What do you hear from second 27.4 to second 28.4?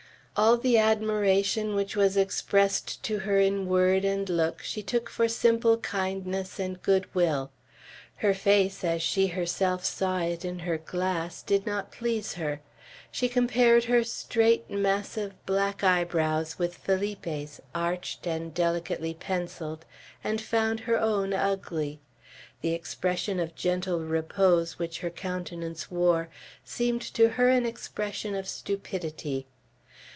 an expression